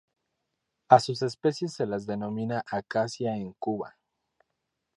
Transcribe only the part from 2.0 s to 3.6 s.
denomina acacia en